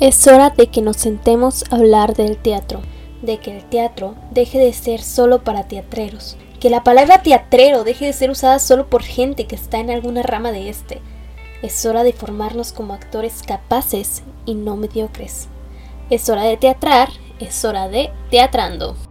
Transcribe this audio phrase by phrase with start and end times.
[0.00, 2.82] Es hora de que nos sentemos a hablar del teatro,
[3.20, 8.06] de que el teatro deje de ser solo para teatreros, que la palabra teatrero deje
[8.06, 11.02] de ser usada solo por gente que está en alguna rama de este.
[11.62, 15.48] Es hora de formarnos como actores capaces y no mediocres.
[16.10, 17.08] Es hora de teatrar,
[17.40, 19.07] es hora de teatrando.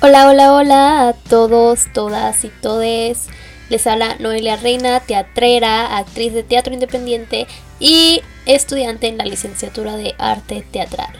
[0.00, 3.26] Hola, hola, hola a todos, todas y todes.
[3.68, 7.48] Les habla Noelia Reina, teatrera, actriz de teatro independiente
[7.80, 11.12] y estudiante en la licenciatura de arte teatral.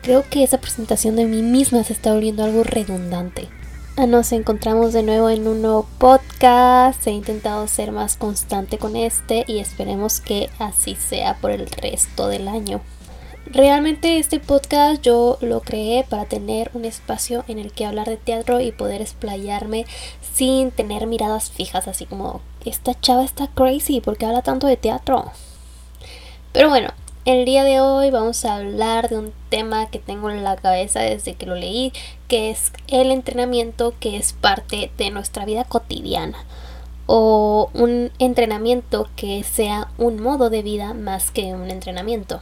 [0.00, 3.50] Creo que esa presentación de mí misma se está volviendo algo redundante.
[3.98, 7.06] Ah, nos encontramos de nuevo en un nuevo podcast.
[7.06, 12.28] He intentado ser más constante con este y esperemos que así sea por el resto
[12.28, 12.80] del año.
[13.46, 18.16] Realmente este podcast yo lo creé para tener un espacio en el que hablar de
[18.16, 19.84] teatro y poder explayarme
[20.32, 25.32] sin tener miradas fijas, así como esta chava está crazy porque habla tanto de teatro.
[26.52, 26.90] Pero bueno,
[27.24, 31.00] el día de hoy vamos a hablar de un tema que tengo en la cabeza
[31.00, 31.92] desde que lo leí,
[32.28, 36.38] que es el entrenamiento que es parte de nuestra vida cotidiana
[37.06, 42.40] o un entrenamiento que sea un modo de vida más que un entrenamiento.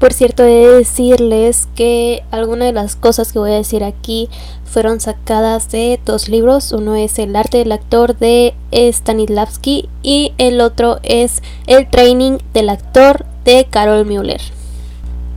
[0.00, 4.30] Por cierto, he de decirles que algunas de las cosas que voy a decir aquí
[4.64, 6.72] fueron sacadas de dos libros.
[6.72, 12.70] Uno es El arte del actor de Stanislavski y el otro es El training del
[12.70, 14.40] actor de Carol Müller.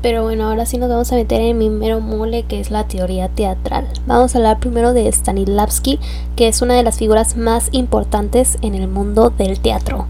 [0.02, 2.88] Pero bueno, ahora sí nos vamos a meter en mi mero mole que es la
[2.88, 3.90] teoría teatral.
[4.08, 6.00] Vamos a hablar primero de Stanislavski,
[6.38, 10.08] que es una de las figuras más importantes en el mundo del teatro.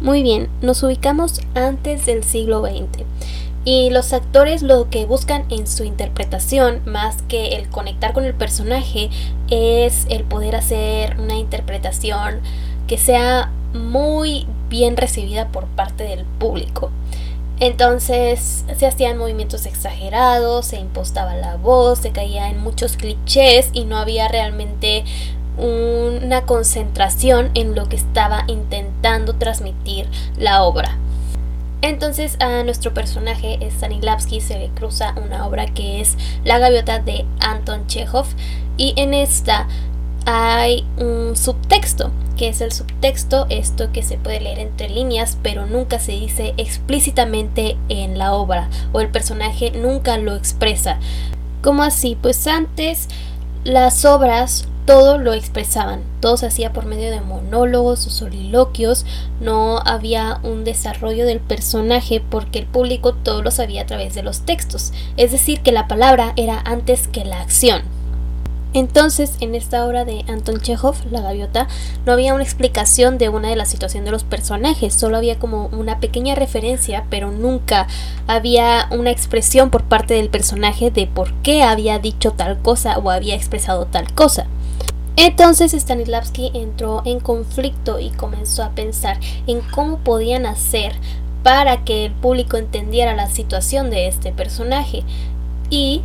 [0.00, 3.11] Muy bien, nos ubicamos antes del siglo XX.
[3.64, 8.34] Y los actores lo que buscan en su interpretación, más que el conectar con el
[8.34, 9.08] personaje,
[9.50, 12.40] es el poder hacer una interpretación
[12.88, 16.90] que sea muy bien recibida por parte del público.
[17.60, 23.84] Entonces se hacían movimientos exagerados, se impostaba la voz, se caía en muchos clichés y
[23.84, 25.04] no había realmente
[25.56, 30.98] una concentración en lo que estaba intentando transmitir la obra.
[31.82, 37.26] Entonces a nuestro personaje Stanislavski se le cruza una obra que es La gaviota de
[37.40, 38.26] Anton Chekhov
[38.76, 39.66] y en esta
[40.24, 45.66] hay un subtexto, que es el subtexto, esto que se puede leer entre líneas, pero
[45.66, 50.98] nunca se dice explícitamente en la obra o el personaje nunca lo expresa.
[51.62, 52.16] ¿Cómo así?
[52.20, 53.08] Pues antes
[53.64, 59.06] las obras todo lo expresaban, todo se hacía por medio de monólogos o soliloquios,
[59.40, 64.22] no había un desarrollo del personaje porque el público todo lo sabía a través de
[64.22, 67.82] los textos, es decir, que la palabra era antes que la acción.
[68.74, 71.68] Entonces, en esta obra de Anton Chekhov, La Gaviota,
[72.06, 75.66] no había una explicación de una de las situaciones de los personajes, solo había como
[75.66, 77.86] una pequeña referencia, pero nunca
[78.26, 83.10] había una expresión por parte del personaje de por qué había dicho tal cosa o
[83.10, 84.46] había expresado tal cosa.
[85.16, 90.94] Entonces Stanislavski entró en conflicto y comenzó a pensar en cómo podían hacer
[91.42, 95.02] para que el público entendiera la situación de este personaje.
[95.70, 96.02] Y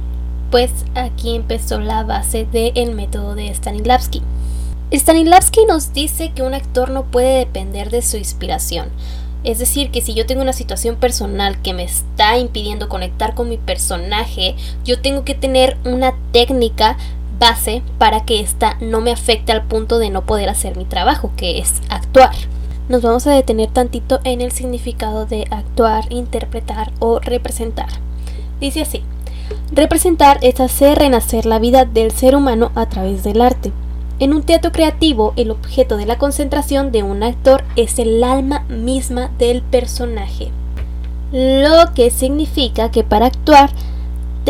[0.52, 4.22] pues aquí empezó la base del método de Stanislavski.
[4.94, 8.88] Stanislavski nos dice que un actor no puede depender de su inspiración.
[9.44, 13.50] Es decir, que si yo tengo una situación personal que me está impidiendo conectar con
[13.50, 16.98] mi personaje, yo tengo que tener una técnica
[17.40, 21.32] base para que ésta no me afecte al punto de no poder hacer mi trabajo,
[21.36, 22.36] que es actuar.
[22.90, 27.90] Nos vamos a detener tantito en el significado de actuar, interpretar o representar.
[28.62, 29.04] Dice así,
[29.72, 33.72] representar es hacer renacer la vida del ser humano a través del arte.
[34.20, 38.62] En un teatro creativo, el objeto de la concentración de un actor es el alma
[38.70, 40.50] misma del personaje.
[41.32, 43.70] Lo que significa que para actuar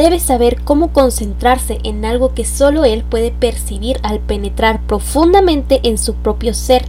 [0.04, 5.98] debe saber cómo concentrarse en algo que solo él puede percibir al penetrar profundamente en
[5.98, 6.86] su propio ser,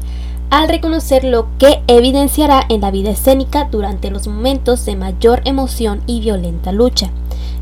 [0.50, 6.02] al reconocer lo que evidenciará en la vida escénica durante los momentos de mayor emoción
[6.06, 7.08] y violenta lucha.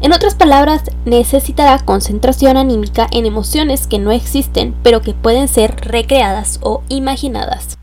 [0.01, 5.77] En otras palabras, necesitará concentración anímica en emociones que no existen, pero que pueden ser
[5.77, 7.79] recreadas o imaginadas.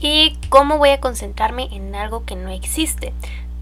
[0.00, 3.14] ¿Y cómo voy a concentrarme en algo que no existe?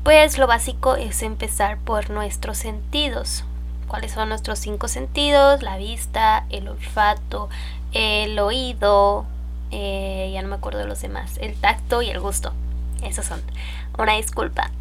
[0.02, 3.44] Pues lo básico es empezar por nuestros sentidos.
[3.86, 5.62] ¿Cuáles son nuestros cinco sentidos?
[5.62, 7.48] La vista, el olfato,
[7.92, 9.26] el oído,
[9.70, 12.52] eh, ya no me acuerdo de los demás, el tacto y el gusto.
[13.04, 13.40] Esos son.
[13.96, 14.72] Una disculpa.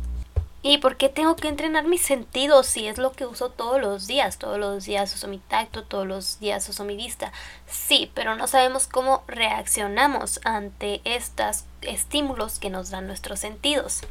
[0.63, 4.07] ¿Y por qué tengo que entrenar mis sentidos si es lo que uso todos los
[4.07, 4.39] días?
[4.39, 7.31] Todos los días uso mi tacto, todos los días uso mi vista.
[7.67, 14.01] Sí, pero no sabemos cómo reaccionamos ante estos estímulos que nos dan nuestros sentidos.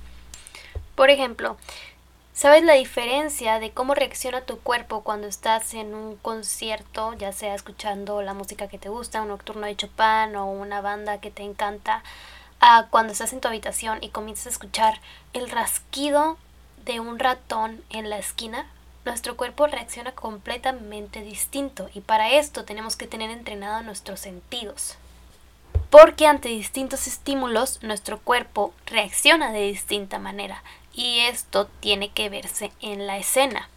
[1.00, 1.56] Por ejemplo,
[2.34, 7.54] ¿sabes la diferencia de cómo reacciona tu cuerpo cuando estás en un concierto, ya sea
[7.54, 11.42] escuchando la música que te gusta, un nocturno de Chopin o una banda que te
[11.42, 12.02] encanta?
[12.60, 15.00] a cuando estás en tu habitación y comienzas a escuchar
[15.32, 16.36] el rasquido
[16.84, 18.66] de un ratón en la esquina,
[19.06, 24.98] nuestro cuerpo reacciona completamente distinto y para esto tenemos que tener entrenado nuestros sentidos.
[25.88, 30.62] Porque ante distintos estímulos nuestro cuerpo reacciona de distinta manera
[30.94, 33.68] y esto tiene que verse en la escena.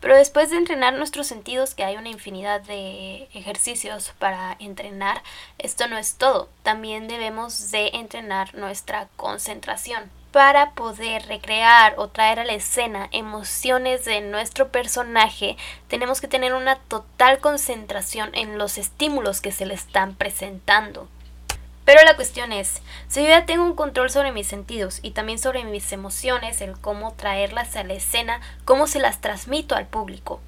[0.00, 5.22] Pero después de entrenar nuestros sentidos, que hay una infinidad de ejercicios para entrenar,
[5.58, 6.48] esto no es todo.
[6.64, 14.04] También debemos de entrenar nuestra concentración para poder recrear o traer a la escena emociones
[14.06, 15.56] de nuestro personaje,
[15.88, 21.06] tenemos que tener una total concentración en los estímulos que se le están presentando.
[21.84, 25.38] Pero la cuestión es, si yo ya tengo un control sobre mis sentidos y también
[25.38, 30.40] sobre mis emociones, el cómo traerlas a la escena, cómo se las transmito al público.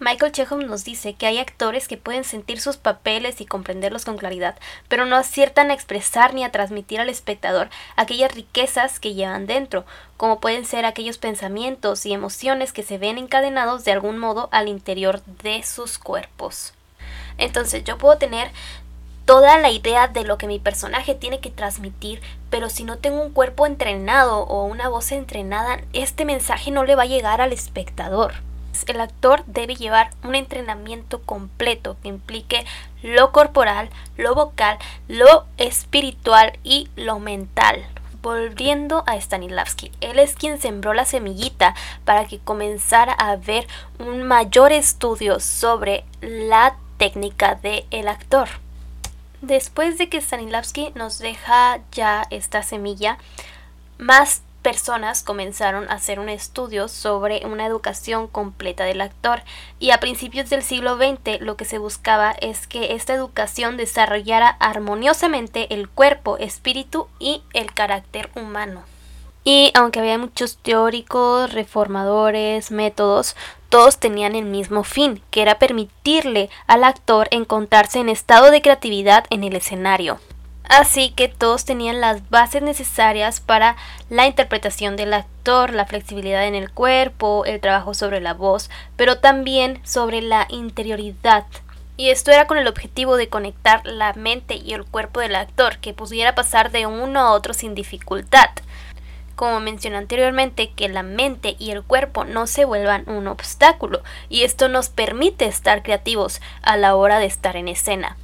[0.00, 4.18] Michael Chekhov nos dice que hay actores que pueden sentir sus papeles y comprenderlos con
[4.18, 4.58] claridad,
[4.88, 9.86] pero no aciertan a expresar ni a transmitir al espectador aquellas riquezas que llevan dentro,
[10.16, 14.68] como pueden ser aquellos pensamientos y emociones que se ven encadenados de algún modo al
[14.68, 16.74] interior de sus cuerpos.
[17.38, 18.50] Entonces yo puedo tener
[19.24, 23.22] toda la idea de lo que mi personaje tiene que transmitir, pero si no tengo
[23.22, 27.52] un cuerpo entrenado o una voz entrenada, este mensaje no le va a llegar al
[27.52, 28.34] espectador.
[28.86, 32.66] El actor debe llevar un entrenamiento completo que implique
[33.02, 34.78] lo corporal, lo vocal,
[35.08, 37.86] lo espiritual y lo mental.
[38.20, 41.74] Volviendo a Stanislavski, él es quien sembró la semillita
[42.04, 43.66] para que comenzara a haber
[43.98, 48.63] un mayor estudio sobre la técnica del el actor.
[49.46, 53.18] Después de que Stanislavski nos deja ya esta semilla,
[53.98, 59.42] más personas comenzaron a hacer un estudio sobre una educación completa del actor
[59.78, 64.48] y a principios del siglo XX lo que se buscaba es que esta educación desarrollara
[64.48, 68.93] armoniosamente el cuerpo, espíritu y el carácter humano.
[69.44, 73.36] Y aunque había muchos teóricos, reformadores, métodos,
[73.68, 79.26] todos tenían el mismo fin, que era permitirle al actor encontrarse en estado de creatividad
[79.28, 80.18] en el escenario.
[80.66, 83.76] Así que todos tenían las bases necesarias para
[84.08, 89.18] la interpretación del actor, la flexibilidad en el cuerpo, el trabajo sobre la voz, pero
[89.18, 91.44] también sobre la interioridad.
[91.98, 95.78] Y esto era con el objetivo de conectar la mente y el cuerpo del actor,
[95.78, 98.48] que pudiera pasar de uno a otro sin dificultad
[99.34, 104.42] como mencioné anteriormente, que la mente y el cuerpo no se vuelvan un obstáculo, y
[104.42, 108.16] esto nos permite estar creativos a la hora de estar en escena.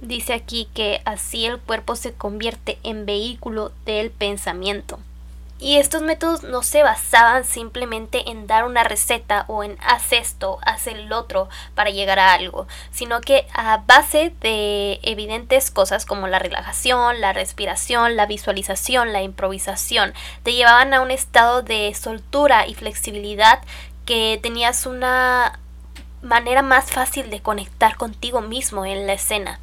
[0.00, 4.98] Dice aquí que así el cuerpo se convierte en vehículo del pensamiento.
[5.58, 10.58] Y estos métodos no se basaban simplemente en dar una receta o en haz esto,
[10.60, 16.28] haz el otro para llegar a algo, sino que a base de evidentes cosas como
[16.28, 22.66] la relajación, la respiración, la visualización, la improvisación, te llevaban a un estado de soltura
[22.66, 23.60] y flexibilidad
[24.04, 25.58] que tenías una
[26.20, 29.58] manera más fácil de conectar contigo mismo en la escena.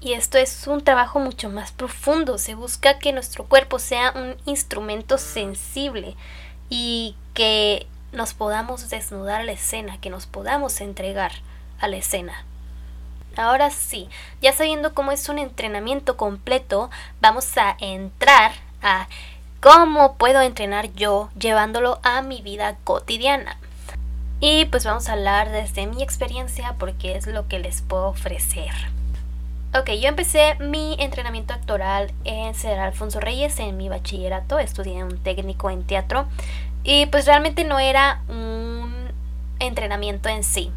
[0.00, 2.38] Y esto es un trabajo mucho más profundo.
[2.38, 6.16] Se busca que nuestro cuerpo sea un instrumento sensible
[6.70, 11.32] y que nos podamos desnudar a la escena, que nos podamos entregar
[11.78, 12.44] a la escena.
[13.36, 14.08] Ahora sí,
[14.40, 16.90] ya sabiendo cómo es un entrenamiento completo,
[17.20, 18.52] vamos a entrar
[18.82, 19.06] a
[19.60, 23.58] cómo puedo entrenar yo llevándolo a mi vida cotidiana.
[24.40, 28.72] Y pues vamos a hablar desde mi experiencia porque es lo que les puedo ofrecer.
[29.72, 35.16] Ok, yo empecé mi entrenamiento actoral en Cedral Alfonso Reyes en mi bachillerato, estudié un
[35.18, 36.26] técnico en teatro
[36.82, 38.92] y pues realmente no era un
[39.60, 40.72] entrenamiento en sí.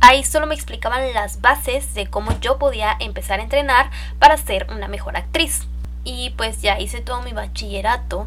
[0.00, 4.66] Ahí solo me explicaban las bases de cómo yo podía empezar a entrenar para ser
[4.70, 5.66] una mejor actriz.
[6.02, 8.26] Y pues ya hice todo mi bachillerato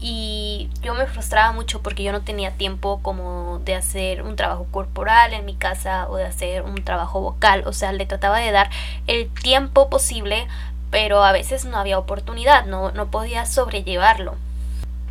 [0.00, 4.66] y yo me frustraba mucho porque yo no tenía tiempo como de hacer un trabajo
[4.70, 8.50] corporal en mi casa o de hacer un trabajo vocal, o sea, le trataba de
[8.50, 8.70] dar
[9.06, 10.46] el tiempo posible,
[10.90, 14.34] pero a veces no había oportunidad, no, no podía sobrellevarlo.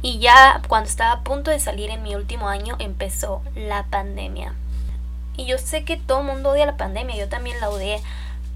[0.02, 4.54] Y ya cuando estaba a punto de salir en mi último año empezó la pandemia.
[5.38, 8.02] Y yo sé que todo mundo odia la pandemia, yo también la odié,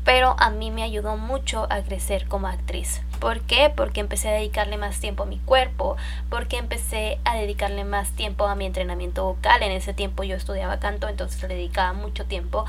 [0.04, 3.02] pero a mí me ayudó mucho a crecer como actriz.
[3.20, 3.72] ¿Por qué?
[3.76, 5.98] Porque empecé a dedicarle más tiempo a mi cuerpo,
[6.30, 9.64] porque empecé a dedicarle más tiempo a mi entrenamiento vocal.
[9.64, 12.66] En ese tiempo yo estudiaba canto, entonces le dedicaba mucho tiempo.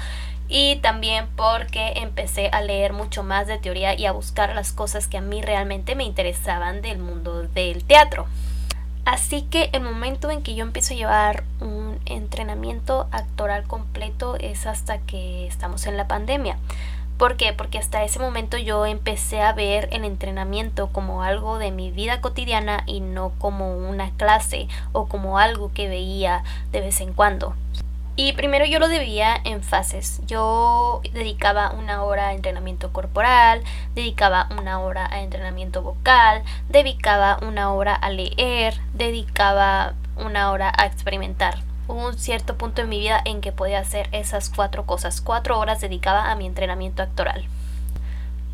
[0.48, 5.06] Y también porque empecé a leer mucho más de teoría y a buscar las cosas
[5.06, 8.26] que a mí realmente me interesaban del mundo del teatro.
[9.04, 14.66] Así que el momento en que yo empiezo a llevar un entrenamiento actoral completo es
[14.66, 16.58] hasta que estamos en la pandemia.
[17.18, 17.52] ¿Por qué?
[17.52, 22.20] Porque hasta ese momento yo empecé a ver el entrenamiento como algo de mi vida
[22.20, 27.56] cotidiana y no como una clase o como algo que veía de vez en cuando.
[28.14, 30.20] Y primero yo lo debía en fases.
[30.26, 33.64] Yo dedicaba una hora a entrenamiento corporal,
[33.96, 40.86] dedicaba una hora a entrenamiento vocal, dedicaba una hora a leer, dedicaba una hora a
[40.86, 45.20] experimentar hubo un cierto punto en mi vida en que podía hacer esas cuatro cosas.
[45.20, 47.46] Cuatro horas dedicaba a mi entrenamiento actoral.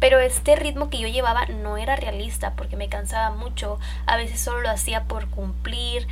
[0.00, 3.78] Pero este ritmo que yo llevaba no era realista porque me cansaba mucho.
[4.06, 6.06] A veces solo lo hacía por cumplir.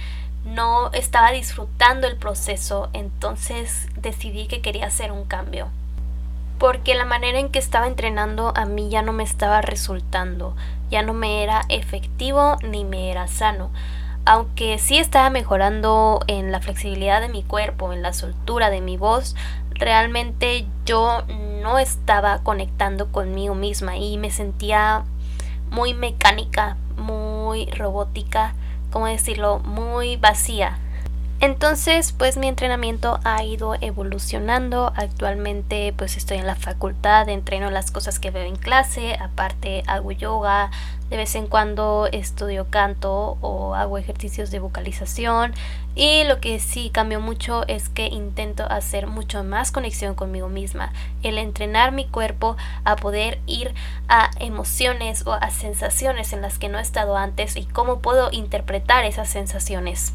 [0.45, 2.91] No estaba disfrutando el proceso.
[2.93, 5.69] Entonces decidí que quería hacer un cambio.
[6.59, 10.57] Porque la manera en que estaba entrenando a mí ya no me estaba resultando.
[10.91, 13.71] Ya no me era efectivo ni me era sano
[14.25, 18.97] aunque sí estaba mejorando en la flexibilidad de mi cuerpo, en la soltura de mi
[18.97, 19.35] voz,
[19.71, 21.23] realmente yo
[21.63, 25.05] no estaba conectando conmigo misma y me sentía
[25.71, 28.55] muy mecánica, muy robótica,
[28.91, 30.79] como decirlo, muy vacía.
[31.43, 34.93] Entonces, pues mi entrenamiento ha ido evolucionando.
[34.95, 40.13] Actualmente, pues estoy en la facultad, entreno las cosas que veo en clase, aparte hago
[40.13, 40.71] yoga,
[41.11, 45.53] de vez en cuando estudio canto o hago ejercicios de vocalización.
[45.97, 50.93] Y lo que sí cambió mucho es que intento hacer mucho más conexión conmigo misma,
[51.25, 53.75] el entrenar mi cuerpo a poder ir
[54.09, 58.29] a emociones o a sensaciones en las que no he estado antes y cómo puedo
[58.31, 60.15] interpretar esas sensaciones.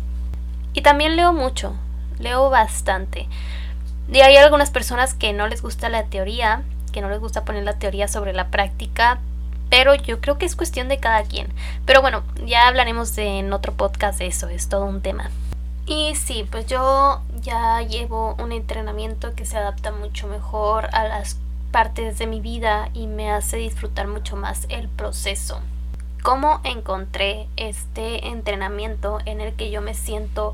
[0.73, 1.75] Y también leo mucho,
[2.19, 3.27] leo bastante.
[4.11, 7.63] Y hay algunas personas que no les gusta la teoría, que no les gusta poner
[7.63, 9.19] la teoría sobre la práctica,
[9.69, 11.47] pero yo creo que es cuestión de cada quien.
[11.85, 15.29] Pero bueno, ya hablaremos en otro podcast de eso, es todo un tema.
[15.85, 21.37] Y sí, pues yo ya llevo un entrenamiento que se adapta mucho mejor a las
[21.71, 25.61] partes de mi vida y me hace disfrutar mucho más el proceso
[26.23, 30.53] cómo encontré este entrenamiento en el que yo me siento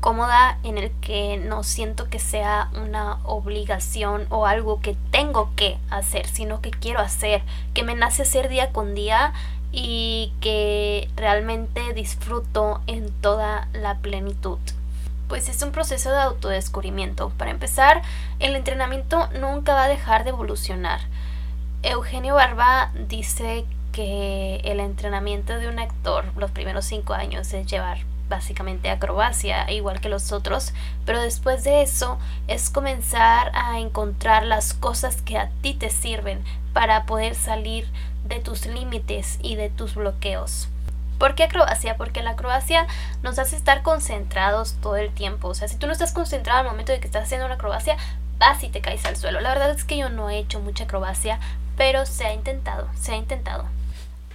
[0.00, 5.78] cómoda, en el que no siento que sea una obligación o algo que tengo que
[5.88, 7.42] hacer, sino que quiero hacer,
[7.72, 9.32] que me nace hacer día con día
[9.72, 14.58] y que realmente disfruto en toda la plenitud.
[15.26, 17.30] Pues es un proceso de autodescubrimiento.
[17.38, 18.02] Para empezar,
[18.40, 21.00] el entrenamiento nunca va a dejar de evolucionar.
[21.82, 27.98] Eugenio Barba dice que el entrenamiento de un actor los primeros cinco años es llevar
[28.28, 30.72] básicamente acrobacia, igual que los otros,
[31.06, 36.42] pero después de eso es comenzar a encontrar las cosas que a ti te sirven
[36.72, 37.86] para poder salir
[38.24, 40.68] de tus límites y de tus bloqueos.
[41.18, 41.96] ¿Por qué acrobacia?
[41.96, 42.88] Porque la acrobacia
[43.22, 45.46] nos hace estar concentrados todo el tiempo.
[45.46, 47.96] O sea, si tú no estás concentrado al momento de que estás haciendo una acrobacia,
[48.38, 49.40] vas y te caes al suelo.
[49.40, 51.38] La verdad es que yo no he hecho mucha acrobacia,
[51.76, 53.66] pero se ha intentado, se ha intentado.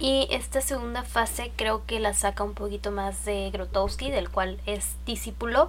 [0.00, 4.58] Y esta segunda fase creo que la saca un poquito más de Grotowski, del cual
[4.64, 5.68] es discípulo,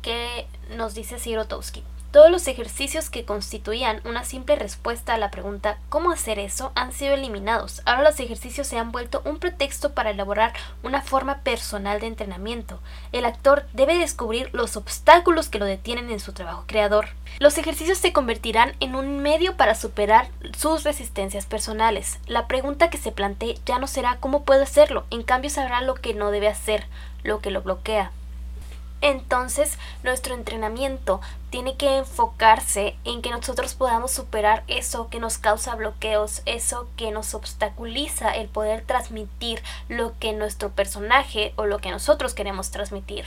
[0.00, 0.46] que
[0.76, 1.82] nos dice así Grotowski.
[2.10, 6.72] Todos los ejercicios que constituían una simple respuesta a la pregunta ¿cómo hacer eso?
[6.74, 7.82] han sido eliminados.
[7.84, 12.80] Ahora los ejercicios se han vuelto un pretexto para elaborar una forma personal de entrenamiento.
[13.12, 17.08] El actor debe descubrir los obstáculos que lo detienen en su trabajo creador.
[17.40, 22.20] Los ejercicios se convertirán en un medio para superar sus resistencias personales.
[22.26, 25.04] La pregunta que se plantee ya no será ¿cómo puedo hacerlo?
[25.10, 26.86] En cambio sabrá lo que no debe hacer,
[27.22, 28.12] lo que lo bloquea.
[29.00, 35.74] Entonces, nuestro entrenamiento tiene que enfocarse en que nosotros podamos superar eso que nos causa
[35.74, 41.90] bloqueos, eso que nos obstaculiza el poder transmitir lo que nuestro personaje o lo que
[41.90, 43.24] nosotros queremos transmitir.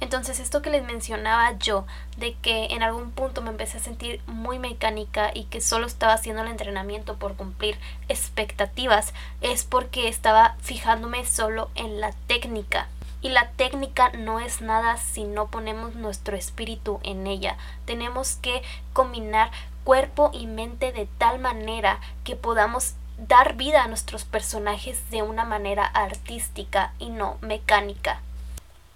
[0.00, 1.84] Entonces esto que les mencionaba yo,
[2.16, 6.12] de que en algún punto me empecé a sentir muy mecánica y que solo estaba
[6.12, 7.78] haciendo el entrenamiento por cumplir
[8.08, 12.86] expectativas, es porque estaba fijándome solo en la técnica
[13.20, 17.56] y la técnica no es nada si no ponemos nuestro espíritu en ella.
[17.84, 19.50] Tenemos que combinar
[19.84, 25.44] cuerpo y mente de tal manera que podamos dar vida a nuestros personajes de una
[25.44, 28.20] manera artística y no mecánica.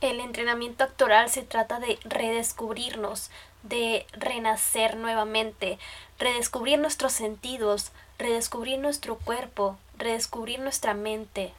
[0.00, 3.30] El entrenamiento actoral se trata de redescubrirnos,
[3.62, 5.78] de renacer nuevamente,
[6.18, 11.52] redescubrir nuestros sentidos, redescubrir nuestro cuerpo, redescubrir nuestra mente,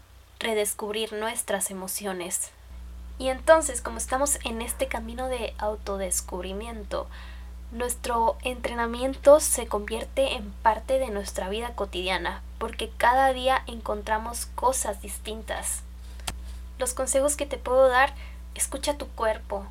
[0.43, 2.51] redescubrir nuestras emociones.
[3.17, 7.07] Y entonces, como estamos en este camino de autodescubrimiento,
[7.71, 15.01] nuestro entrenamiento se convierte en parte de nuestra vida cotidiana, porque cada día encontramos cosas
[15.01, 15.81] distintas.
[16.77, 18.13] Los consejos que te puedo dar,
[18.55, 19.65] escucha tu cuerpo.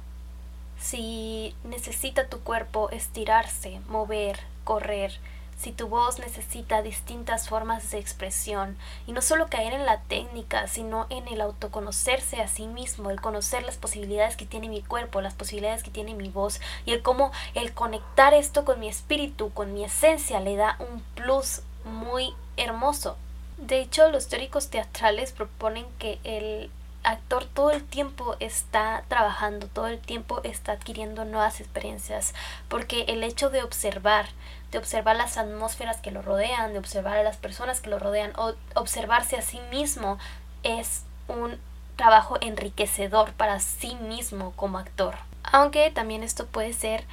[0.80, 5.20] Si necesita tu cuerpo estirarse, mover, correr,
[5.58, 10.66] si tu voz necesita distintas formas de expresión y no solo caer en la técnica,
[10.66, 15.20] sino en el autoconocerse a sí mismo, el conocer las posibilidades que tiene mi cuerpo,
[15.20, 19.52] las posibilidades que tiene mi voz y el cómo el conectar esto con mi espíritu,
[19.52, 23.16] con mi esencia, le da un plus muy hermoso.
[23.58, 26.70] De hecho, los teóricos teatrales proponen que el
[27.04, 32.34] actor todo el tiempo está trabajando, todo el tiempo está adquiriendo nuevas experiencias,
[32.68, 34.28] porque el hecho de observar,
[34.70, 38.32] de observar las atmósferas que lo rodean, de observar a las personas que lo rodean,
[38.36, 40.18] o observarse a sí mismo,
[40.62, 41.58] es un
[41.96, 45.16] trabajo enriquecedor para sí mismo como actor.
[45.44, 47.04] Aunque también esto puede ser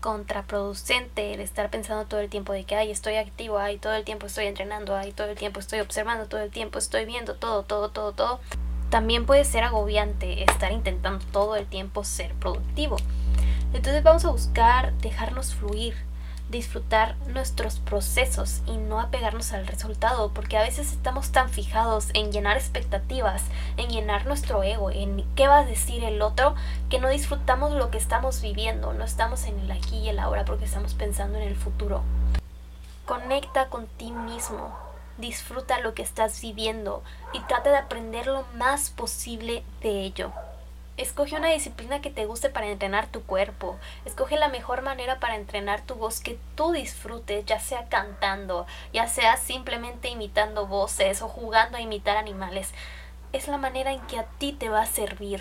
[0.00, 4.04] contraproducente el estar pensando todo el tiempo de que ay estoy activo, ay todo el
[4.04, 7.64] tiempo estoy entrenando, ay todo el tiempo estoy observando, todo el tiempo estoy viendo todo,
[7.64, 8.40] todo, todo, todo
[8.90, 12.96] también puede ser agobiante estar intentando todo el tiempo ser productivo.
[13.72, 15.94] Entonces vamos a buscar dejarnos fluir,
[16.48, 22.32] disfrutar nuestros procesos y no apegarnos al resultado, porque a veces estamos tan fijados en
[22.32, 23.42] llenar expectativas,
[23.76, 26.54] en llenar nuestro ego, en qué va a decir el otro,
[26.88, 30.46] que no disfrutamos lo que estamos viviendo, no estamos en el aquí y el ahora
[30.46, 32.02] porque estamos pensando en el futuro.
[33.04, 34.74] Conecta con ti mismo,
[35.18, 40.32] disfruta lo que estás viviendo y trata de aprender lo más posible de ello.
[40.96, 43.78] Escoge una disciplina que te guste para entrenar tu cuerpo.
[44.04, 49.06] Escoge la mejor manera para entrenar tu voz que tú disfrutes, ya sea cantando, ya
[49.06, 52.72] sea simplemente imitando voces o jugando a imitar animales.
[53.32, 55.40] Es la manera en que a ti te va a servir.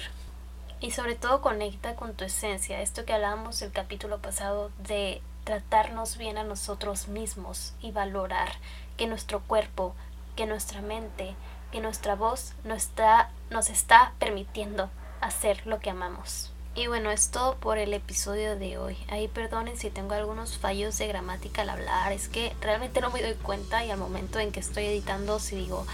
[0.80, 6.18] Y sobre todo conecta con tu esencia, esto que hablábamos el capítulo pasado de tratarnos
[6.18, 8.50] bien a nosotros mismos y valorar
[8.98, 9.96] que nuestro cuerpo,
[10.36, 11.36] que nuestra mente,
[11.72, 14.90] que nuestra voz nos está, permitiendo
[15.22, 16.52] hacer lo que amamos.
[16.76, 18.98] Y bueno, es todo por el episodio de hoy.
[19.10, 22.12] Ahí perdonen si tengo algunos fallos de gramática al hablar.
[22.12, 25.56] Es que realmente no me doy cuenta y al momento en que estoy editando si
[25.56, 25.88] digo,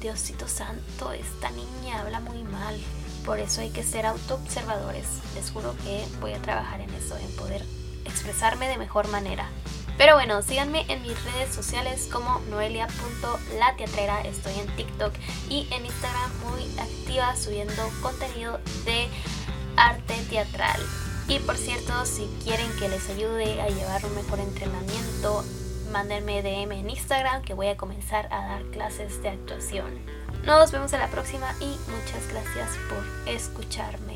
[0.00, 2.80] Diosito Santo, esta niña habla muy mal.
[3.24, 5.06] Por eso hay que ser autoobservadores.
[5.34, 7.64] Les juro que voy a trabajar en eso, en poder
[8.04, 9.48] expresarme de mejor manera.
[10.02, 15.12] Pero bueno, síganme en mis redes sociales como noelia.lateatrera, estoy en TikTok
[15.48, 19.06] y en Instagram muy activa subiendo contenido de
[19.76, 20.80] arte teatral.
[21.28, 25.44] Y por cierto, si quieren que les ayude a llevar un mejor entrenamiento,
[25.92, 29.86] mándenme DM en Instagram que voy a comenzar a dar clases de actuación.
[30.44, 34.11] Nos vemos en la próxima y muchas gracias por escucharme.